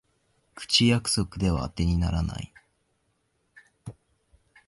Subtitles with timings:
[0.55, 2.51] 口約束ではあてにならない